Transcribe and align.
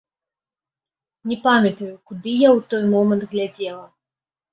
Не 1.31 1.35
памятаю, 1.45 1.89
куды 2.11 2.33
я 2.37 2.49
ў 2.57 2.65
той 2.71 2.81
мамант 2.95 3.23
глядзела. 3.35 3.85